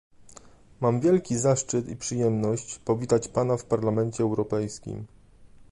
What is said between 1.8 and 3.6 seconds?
i przyjemność powitać pana